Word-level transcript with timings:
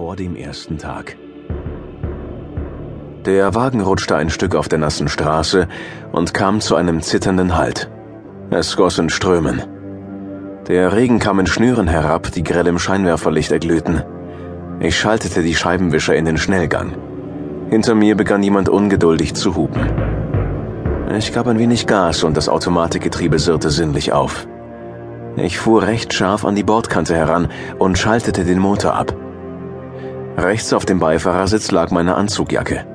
vor 0.00 0.16
dem 0.16 0.34
ersten 0.34 0.78
Tag. 0.78 1.14
Der 3.26 3.54
Wagen 3.54 3.82
rutschte 3.82 4.16
ein 4.16 4.30
Stück 4.30 4.54
auf 4.54 4.66
der 4.66 4.78
nassen 4.78 5.08
Straße 5.08 5.68
und 6.10 6.32
kam 6.32 6.62
zu 6.62 6.74
einem 6.74 7.02
zitternden 7.02 7.54
Halt. 7.54 7.90
Es 8.48 8.78
goss 8.78 8.96
in 8.96 9.10
Strömen. 9.10 9.62
Der 10.68 10.94
Regen 10.94 11.18
kam 11.18 11.38
in 11.38 11.46
Schnüren 11.46 11.86
herab, 11.86 12.32
die 12.32 12.42
grell 12.42 12.66
im 12.66 12.78
Scheinwerferlicht 12.78 13.52
erglühten. 13.52 14.02
Ich 14.80 14.98
schaltete 14.98 15.42
die 15.42 15.54
Scheibenwischer 15.54 16.16
in 16.16 16.24
den 16.24 16.38
Schnellgang. 16.38 16.96
Hinter 17.68 17.94
mir 17.94 18.16
begann 18.16 18.42
jemand 18.42 18.70
ungeduldig 18.70 19.34
zu 19.34 19.54
hupen. 19.54 19.84
Ich 21.14 21.34
gab 21.34 21.46
ein 21.46 21.58
wenig 21.58 21.86
Gas 21.86 22.24
und 22.24 22.38
das 22.38 22.48
Automatikgetriebe 22.48 23.38
sirrte 23.38 23.68
sinnlich 23.68 24.14
auf. 24.14 24.48
Ich 25.36 25.58
fuhr 25.58 25.82
recht 25.82 26.14
scharf 26.14 26.46
an 26.46 26.54
die 26.54 26.62
Bordkante 26.62 27.14
heran 27.14 27.48
und 27.78 27.98
schaltete 27.98 28.44
den 28.44 28.60
Motor 28.60 28.94
ab. 28.94 29.14
Rechts 30.36 30.72
auf 30.72 30.84
dem 30.84 31.00
Beifahrersitz 31.00 31.70
lag 31.70 31.90
meine 31.90 32.14
Anzugjacke. 32.14 32.86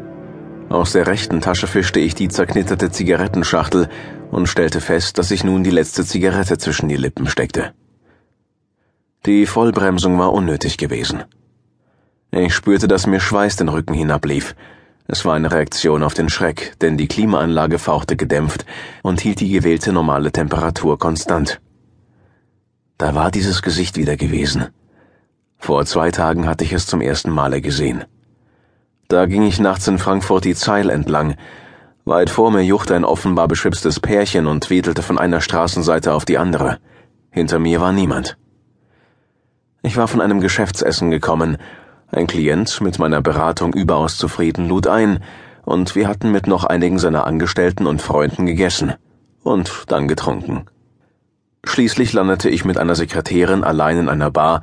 Aus 0.69 0.93
der 0.93 1.05
rechten 1.07 1.41
Tasche 1.41 1.67
fischte 1.67 1.99
ich 1.99 2.15
die 2.15 2.27
zerknitterte 2.27 2.91
Zigarettenschachtel 2.91 3.87
und 4.31 4.47
stellte 4.47 4.81
fest, 4.81 5.17
dass 5.17 5.31
ich 5.31 5.43
nun 5.43 5.63
die 5.63 5.69
letzte 5.69 6.05
Zigarette 6.05 6.57
zwischen 6.57 6.89
die 6.89 6.95
Lippen 6.95 7.27
steckte. 7.27 7.73
Die 9.25 9.45
Vollbremsung 9.45 10.17
war 10.17 10.33
unnötig 10.33 10.77
gewesen. 10.77 11.23
Ich 12.31 12.53
spürte, 12.53 12.87
dass 12.87 13.07
mir 13.07 13.19
Schweiß 13.19 13.55
den 13.57 13.69
Rücken 13.69 13.93
hinablief. 13.93 14.55
Es 15.07 15.23
war 15.23 15.35
eine 15.35 15.51
Reaktion 15.51 16.03
auf 16.03 16.13
den 16.13 16.29
Schreck, 16.29 16.73
denn 16.81 16.97
die 16.97 17.07
Klimaanlage 17.07 17.79
fauchte 17.79 18.15
gedämpft 18.15 18.65
und 19.03 19.21
hielt 19.21 19.39
die 19.39 19.49
gewählte 19.49 19.93
normale 19.93 20.31
Temperatur 20.31 20.97
konstant. 20.97 21.61
Da 22.97 23.13
war 23.13 23.29
dieses 23.29 23.61
Gesicht 23.61 23.97
wieder 23.97 24.17
gewesen. 24.17 24.67
Vor 25.57 25.85
zwei 25.85 26.11
Tagen 26.11 26.47
hatte 26.47 26.63
ich 26.63 26.73
es 26.73 26.87
zum 26.87 27.01
ersten 27.01 27.31
Male 27.31 27.61
gesehen. 27.61 28.05
Da 29.07 29.25
ging 29.25 29.43
ich 29.43 29.59
nachts 29.59 29.87
in 29.87 29.99
Frankfurt 29.99 30.45
die 30.45 30.55
Zeil 30.55 30.89
entlang. 30.89 31.35
Weit 32.05 32.29
vor 32.29 32.51
mir 32.51 32.63
juchte 32.63 32.95
ein 32.95 33.05
offenbar 33.05 33.47
beschwipstes 33.47 33.99
Pärchen 33.99 34.47
und 34.47 34.69
wedelte 34.69 35.01
von 35.01 35.17
einer 35.17 35.41
Straßenseite 35.41 36.13
auf 36.13 36.25
die 36.25 36.37
andere. 36.37 36.79
Hinter 37.29 37.59
mir 37.59 37.81
war 37.81 37.91
niemand. 37.91 38.37
Ich 39.83 39.97
war 39.97 40.07
von 40.07 40.21
einem 40.21 40.39
Geschäftsessen 40.39 41.11
gekommen. 41.11 41.57
Ein 42.11 42.27
Klient 42.27 42.81
mit 42.81 42.97
meiner 42.97 43.21
Beratung 43.21 43.73
überaus 43.73 44.17
zufrieden 44.17 44.67
lud 44.67 44.87
ein, 44.87 45.19
und 45.63 45.95
wir 45.95 46.07
hatten 46.07 46.31
mit 46.31 46.47
noch 46.47 46.63
einigen 46.63 46.99
seiner 46.99 47.25
Angestellten 47.25 47.87
und 47.87 48.01
Freunden 48.01 48.45
gegessen 48.45 48.93
und 49.43 49.85
dann 49.87 50.07
getrunken. 50.07 50.65
Schließlich 51.65 52.13
landete 52.13 52.49
ich 52.49 52.65
mit 52.65 52.77
einer 52.77 52.95
Sekretärin 52.95 53.63
allein 53.63 53.97
in 53.97 54.09
einer 54.09 54.29
Bar 54.31 54.61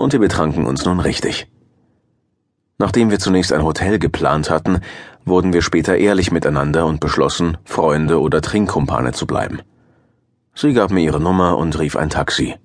und 0.00 0.12
wir 0.12 0.20
betranken 0.20 0.66
uns 0.66 0.84
nun 0.84 1.00
richtig. 1.00 1.46
Nachdem 2.78 3.10
wir 3.10 3.18
zunächst 3.18 3.52
ein 3.52 3.62
Hotel 3.62 3.98
geplant 3.98 4.50
hatten, 4.50 4.80
wurden 5.24 5.52
wir 5.52 5.60
später 5.60 5.96
ehrlich 5.98 6.32
miteinander 6.32 6.86
und 6.86 6.98
beschlossen, 6.98 7.58
Freunde 7.64 8.20
oder 8.20 8.40
Trinkkumpane 8.40 9.12
zu 9.12 9.26
bleiben. 9.26 9.60
Sie 10.54 10.72
gab 10.72 10.90
mir 10.90 11.02
ihre 11.02 11.20
Nummer 11.20 11.58
und 11.58 11.78
rief 11.78 11.96
ein 11.96 12.10
Taxi. 12.10 12.56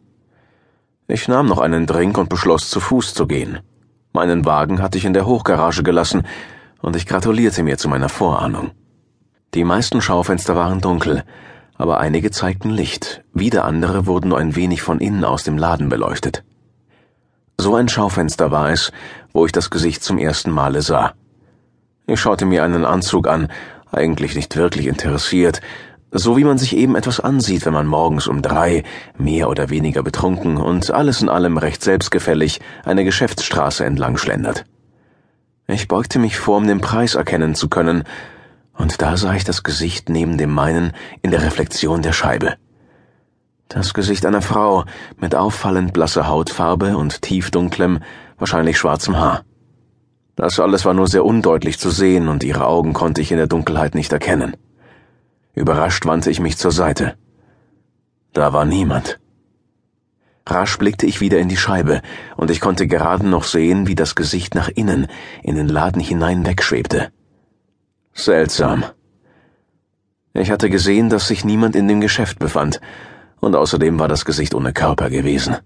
Ich 1.07 1.27
nahm 1.27 1.47
noch 1.47 1.59
einen 1.59 1.85
Drink 1.85 2.17
und 2.17 2.29
beschloss, 2.29 2.69
zu 2.69 2.79
Fuß 2.79 3.13
zu 3.13 3.27
gehen. 3.27 3.59
Meinen 4.13 4.45
Wagen 4.45 4.81
hatte 4.81 4.97
ich 4.97 5.05
in 5.05 5.13
der 5.13 5.25
Hochgarage 5.25 5.83
gelassen 5.83 6.23
und 6.81 6.95
ich 6.95 7.05
gratulierte 7.05 7.61
mir 7.61 7.77
zu 7.77 7.89
meiner 7.89 8.09
Vorahnung. 8.09 8.71
Die 9.53 9.65
meisten 9.65 10.01
Schaufenster 10.01 10.55
waren 10.55 10.79
dunkel, 10.79 11.23
aber 11.77 11.99
einige 11.99 12.31
zeigten 12.31 12.69
Licht, 12.69 13.23
wieder 13.33 13.65
andere 13.65 14.07
wurden 14.07 14.29
nur 14.29 14.39
ein 14.39 14.55
wenig 14.55 14.81
von 14.81 14.99
innen 14.99 15.25
aus 15.25 15.43
dem 15.43 15.57
Laden 15.57 15.89
beleuchtet. 15.89 16.43
So 17.65 17.73
ein 17.73 17.89
Schaufenster 17.89 18.51
war 18.51 18.69
es, 18.69 18.91
wo 19.33 19.47
ich 19.47 19.51
das 19.51 19.71
Gesicht 19.71 20.03
zum 20.03 20.19
ersten 20.19 20.51
Male 20.51 20.83
sah. 20.83 21.13
Ich 22.05 22.19
schaute 22.19 22.45
mir 22.45 22.63
einen 22.63 22.85
Anzug 22.85 23.27
an, 23.27 23.47
eigentlich 23.91 24.35
nicht 24.35 24.55
wirklich 24.55 24.85
interessiert, 24.85 25.61
so 26.11 26.37
wie 26.37 26.43
man 26.43 26.59
sich 26.59 26.77
eben 26.77 26.95
etwas 26.95 27.19
ansieht, 27.19 27.65
wenn 27.65 27.73
man 27.73 27.87
morgens 27.87 28.27
um 28.27 28.43
drei, 28.43 28.83
mehr 29.17 29.49
oder 29.49 29.71
weniger 29.71 30.03
betrunken 30.03 30.57
und 30.57 30.91
alles 30.91 31.23
in 31.23 31.27
allem 31.27 31.57
recht 31.57 31.83
selbstgefällig 31.83 32.61
eine 32.83 33.03
Geschäftsstraße 33.03 33.83
entlang 33.83 34.17
schlendert. 34.17 34.65
Ich 35.65 35.87
beugte 35.87 36.19
mich 36.19 36.37
vor, 36.37 36.57
um 36.57 36.67
den 36.67 36.81
Preis 36.81 37.15
erkennen 37.15 37.55
zu 37.55 37.67
können, 37.67 38.03
und 38.73 39.01
da 39.01 39.17
sah 39.17 39.33
ich 39.33 39.43
das 39.43 39.63
Gesicht 39.63 40.07
neben 40.09 40.37
dem 40.37 40.51
meinen 40.51 40.93
in 41.23 41.31
der 41.31 41.41
Reflexion 41.41 42.03
der 42.03 42.13
Scheibe. 42.13 42.57
Das 43.67 43.93
Gesicht 43.93 44.25
einer 44.25 44.41
Frau 44.41 44.85
mit 45.17 45.35
auffallend 45.35 45.93
blasser 45.93 46.27
Hautfarbe 46.27 46.97
und 46.97 47.21
tiefdunklem, 47.21 47.99
wahrscheinlich 48.37 48.77
schwarzem 48.77 49.17
Haar. 49.17 49.43
Das 50.35 50.59
alles 50.59 50.85
war 50.85 50.93
nur 50.93 51.07
sehr 51.07 51.25
undeutlich 51.25 51.79
zu 51.79 51.89
sehen 51.89 52.27
und 52.27 52.43
ihre 52.43 52.67
Augen 52.67 52.93
konnte 52.93 53.21
ich 53.21 53.31
in 53.31 53.37
der 53.37 53.47
Dunkelheit 53.47 53.95
nicht 53.95 54.11
erkennen. 54.11 54.55
Überrascht 55.53 56.05
wandte 56.05 56.29
ich 56.29 56.39
mich 56.39 56.57
zur 56.57 56.71
Seite. 56.71 57.15
Da 58.33 58.51
war 58.51 58.65
niemand. 58.65 59.19
Rasch 60.47 60.77
blickte 60.77 61.07
ich 61.07 61.21
wieder 61.21 61.39
in 61.39 61.49
die 61.49 61.57
Scheibe, 61.57 62.01
und 62.35 62.51
ich 62.51 62.59
konnte 62.59 62.85
gerade 62.85 63.27
noch 63.27 63.45
sehen, 63.45 63.87
wie 63.87 63.95
das 63.95 64.13
Gesicht 64.13 64.53
nach 64.53 64.69
innen 64.69 65.07
in 65.41 65.55
den 65.55 65.69
Laden 65.69 66.01
hinein 66.01 66.45
wegschwebte. 66.45 67.09
Seltsam. 68.13 68.83
Ich 70.33 70.51
hatte 70.51 70.69
gesehen, 70.69 71.09
dass 71.09 71.29
sich 71.29 71.45
niemand 71.45 71.75
in 71.75 71.87
dem 71.87 72.01
Geschäft 72.01 72.37
befand, 72.37 72.79
und 73.39 73.55
außerdem 73.55 73.99
war 73.99 74.07
das 74.07 74.25
Gesicht 74.25 74.55
ohne 74.55 74.73
Körper 74.73 75.09
gewesen. 75.09 75.57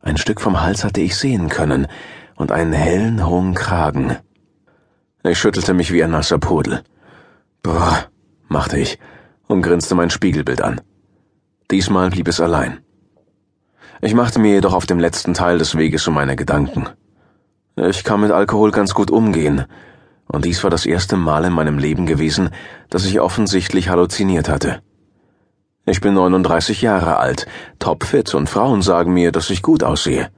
Ein 0.00 0.16
Stück 0.16 0.40
vom 0.40 0.60
Hals 0.60 0.84
hatte 0.84 1.00
ich 1.00 1.16
sehen 1.16 1.48
können 1.48 1.86
und 2.36 2.52
einen 2.52 2.72
hellen, 2.72 3.26
hohen 3.26 3.54
Kragen. 3.54 4.16
Ich 5.22 5.38
schüttelte 5.38 5.74
mich 5.74 5.92
wie 5.92 6.02
ein 6.02 6.10
nasser 6.10 6.38
Pudel. 6.38 6.82
Boah, 7.62 8.06
machte 8.48 8.78
ich 8.78 8.98
und 9.48 9.62
grinste 9.62 9.94
mein 9.94 10.10
Spiegelbild 10.10 10.62
an. 10.62 10.80
Diesmal 11.70 12.10
blieb 12.10 12.28
es 12.28 12.40
allein. 12.40 12.78
Ich 14.00 14.14
machte 14.14 14.38
mir 14.38 14.52
jedoch 14.52 14.74
auf 14.74 14.86
dem 14.86 15.00
letzten 15.00 15.34
Teil 15.34 15.58
des 15.58 15.76
Weges 15.76 16.06
um 16.06 16.14
meine 16.14 16.36
Gedanken. 16.36 16.88
Ich 17.76 18.04
kann 18.04 18.20
mit 18.20 18.30
Alkohol 18.30 18.70
ganz 18.70 18.94
gut 18.94 19.10
umgehen, 19.10 19.64
und 20.26 20.44
dies 20.44 20.62
war 20.62 20.70
das 20.70 20.86
erste 20.86 21.16
Mal 21.16 21.44
in 21.44 21.52
meinem 21.52 21.78
Leben 21.78 22.06
gewesen, 22.06 22.50
dass 22.90 23.04
ich 23.04 23.20
offensichtlich 23.20 23.88
halluziniert 23.88 24.48
hatte. 24.48 24.82
Ich 25.90 26.02
bin 26.02 26.12
39 26.12 26.82
Jahre 26.82 27.16
alt, 27.16 27.46
topfit 27.78 28.34
und 28.34 28.50
Frauen 28.50 28.82
sagen 28.82 29.14
mir, 29.14 29.32
dass 29.32 29.48
ich 29.48 29.62
gut 29.62 29.82
aussehe. 29.82 30.28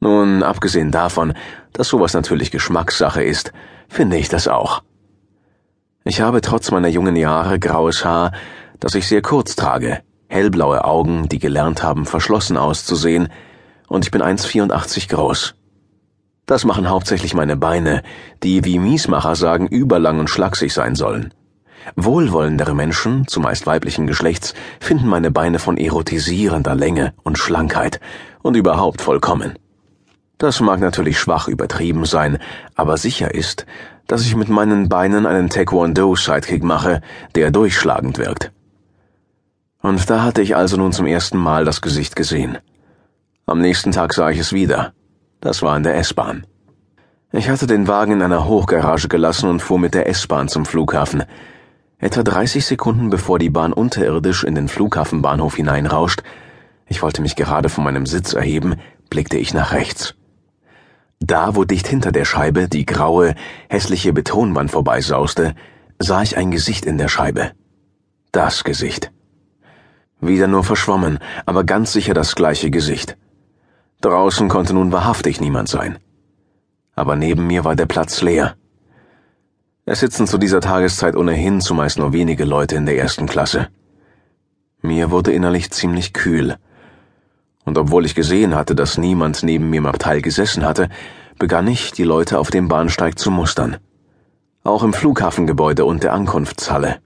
Nun, 0.00 0.42
abgesehen 0.42 0.90
davon, 0.90 1.34
dass 1.74 1.88
sowas 1.88 2.14
natürlich 2.14 2.50
Geschmackssache 2.50 3.22
ist, 3.22 3.52
finde 3.90 4.16
ich 4.16 4.30
das 4.30 4.48
auch. 4.48 4.82
Ich 6.04 6.22
habe 6.22 6.40
trotz 6.40 6.70
meiner 6.70 6.88
jungen 6.88 7.14
Jahre 7.14 7.58
graues 7.58 8.06
Haar, 8.06 8.32
das 8.78 8.94
ich 8.94 9.06
sehr 9.06 9.20
kurz 9.20 9.54
trage, 9.54 10.00
hellblaue 10.28 10.82
Augen, 10.82 11.28
die 11.28 11.38
gelernt 11.38 11.82
haben, 11.82 12.06
verschlossen 12.06 12.56
auszusehen, 12.56 13.28
und 13.86 14.06
ich 14.06 14.10
bin 14.10 14.22
1,84 14.22 15.10
groß. 15.10 15.56
Das 16.46 16.64
machen 16.64 16.88
hauptsächlich 16.88 17.34
meine 17.34 17.58
Beine, 17.58 18.02
die, 18.42 18.64
wie 18.64 18.78
Miesmacher 18.78 19.36
sagen, 19.36 19.66
überlang 19.66 20.20
und 20.20 20.30
schlaksig 20.30 20.72
sein 20.72 20.94
sollen. 20.94 21.34
Wohlwollendere 21.96 22.74
Menschen, 22.74 23.26
zumeist 23.26 23.66
weiblichen 23.66 24.06
Geschlechts, 24.06 24.54
finden 24.80 25.08
meine 25.08 25.30
Beine 25.30 25.58
von 25.58 25.76
erotisierender 25.76 26.74
Länge 26.74 27.14
und 27.22 27.38
Schlankheit 27.38 28.00
und 28.42 28.56
überhaupt 28.56 29.00
vollkommen. 29.00 29.58
Das 30.38 30.60
mag 30.60 30.80
natürlich 30.80 31.18
schwach 31.18 31.48
übertrieben 31.48 32.06
sein, 32.06 32.38
aber 32.74 32.96
sicher 32.96 33.34
ist, 33.34 33.66
dass 34.06 34.22
ich 34.22 34.34
mit 34.34 34.48
meinen 34.48 34.88
Beinen 34.88 35.26
einen 35.26 35.50
Taekwondo-Sidekick 35.50 36.62
mache, 36.62 37.02
der 37.34 37.50
durchschlagend 37.50 38.18
wirkt. 38.18 38.50
Und 39.82 40.10
da 40.10 40.22
hatte 40.22 40.42
ich 40.42 40.56
also 40.56 40.76
nun 40.76 40.92
zum 40.92 41.06
ersten 41.06 41.38
Mal 41.38 41.64
das 41.64 41.80
Gesicht 41.80 42.16
gesehen. 42.16 42.58
Am 43.46 43.60
nächsten 43.60 43.92
Tag 43.92 44.14
sah 44.14 44.30
ich 44.30 44.38
es 44.38 44.52
wieder. 44.52 44.92
Das 45.40 45.62
war 45.62 45.76
in 45.76 45.82
der 45.82 45.96
S-Bahn. 45.96 46.46
Ich 47.32 47.48
hatte 47.48 47.66
den 47.66 47.86
Wagen 47.86 48.12
in 48.12 48.22
einer 48.22 48.46
Hochgarage 48.46 49.08
gelassen 49.08 49.48
und 49.48 49.60
fuhr 49.60 49.78
mit 49.78 49.94
der 49.94 50.08
S-Bahn 50.08 50.48
zum 50.48 50.66
Flughafen. 50.66 51.22
Etwa 52.00 52.22
30 52.22 52.64
Sekunden 52.64 53.10
bevor 53.10 53.38
die 53.38 53.50
Bahn 53.50 53.74
unterirdisch 53.74 54.42
in 54.42 54.54
den 54.54 54.68
Flughafenbahnhof 54.68 55.56
hineinrauscht, 55.56 56.22
ich 56.86 57.02
wollte 57.02 57.20
mich 57.20 57.36
gerade 57.36 57.68
von 57.68 57.84
meinem 57.84 58.06
Sitz 58.06 58.32
erheben, 58.32 58.76
blickte 59.10 59.36
ich 59.36 59.52
nach 59.52 59.72
rechts. 59.72 60.14
Da, 61.20 61.54
wo 61.54 61.64
dicht 61.64 61.86
hinter 61.86 62.10
der 62.10 62.24
Scheibe 62.24 62.68
die 62.68 62.86
graue, 62.86 63.34
hässliche 63.68 64.14
Betonwand 64.14 64.70
vorbeisauste, 64.70 65.54
sah 65.98 66.22
ich 66.22 66.38
ein 66.38 66.50
Gesicht 66.50 66.86
in 66.86 66.96
der 66.96 67.08
Scheibe. 67.08 67.52
Das 68.32 68.64
Gesicht. 68.64 69.12
Wieder 70.20 70.46
nur 70.46 70.64
verschwommen, 70.64 71.18
aber 71.44 71.64
ganz 71.64 71.92
sicher 71.92 72.14
das 72.14 72.34
gleiche 72.34 72.70
Gesicht. 72.70 73.18
Draußen 74.00 74.48
konnte 74.48 74.72
nun 74.72 74.90
wahrhaftig 74.90 75.40
niemand 75.42 75.68
sein. 75.68 75.98
Aber 76.94 77.16
neben 77.16 77.46
mir 77.46 77.64
war 77.64 77.76
der 77.76 77.86
Platz 77.86 78.22
leer. 78.22 78.56
Es 79.86 80.00
sitzen 80.00 80.26
zu 80.26 80.36
dieser 80.36 80.60
Tageszeit 80.60 81.16
ohnehin 81.16 81.60
zumeist 81.60 81.98
nur 81.98 82.12
wenige 82.12 82.44
Leute 82.44 82.76
in 82.76 82.86
der 82.86 82.98
ersten 82.98 83.26
Klasse. 83.26 83.68
Mir 84.82 85.10
wurde 85.10 85.32
innerlich 85.32 85.70
ziemlich 85.70 86.12
kühl. 86.12 86.56
Und 87.64 87.78
obwohl 87.78 88.04
ich 88.04 88.14
gesehen 88.14 88.54
hatte, 88.54 88.74
dass 88.74 88.98
niemand 88.98 89.42
neben 89.42 89.70
mir 89.70 89.78
im 89.78 89.86
Abteil 89.86 90.22
gesessen 90.22 90.64
hatte, 90.64 90.88
begann 91.38 91.66
ich, 91.66 91.92
die 91.92 92.04
Leute 92.04 92.38
auf 92.38 92.50
dem 92.50 92.68
Bahnsteig 92.68 93.18
zu 93.18 93.30
mustern. 93.30 93.78
Auch 94.64 94.82
im 94.82 94.92
Flughafengebäude 94.92 95.84
und 95.84 96.02
der 96.02 96.12
Ankunftshalle. 96.12 96.98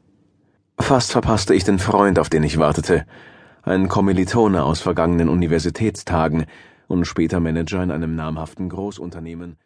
Fast 0.78 1.12
verpasste 1.12 1.54
ich 1.54 1.62
den 1.62 1.78
Freund, 1.78 2.18
auf 2.18 2.28
den 2.28 2.42
ich 2.42 2.58
wartete, 2.58 3.06
ein 3.62 3.88
Kommilitone 3.88 4.64
aus 4.64 4.80
vergangenen 4.80 5.28
Universitätstagen 5.28 6.46
und 6.88 7.06
später 7.06 7.38
Manager 7.38 7.82
in 7.82 7.92
einem 7.92 8.16
namhaften 8.16 8.68
Großunternehmen 8.68 9.56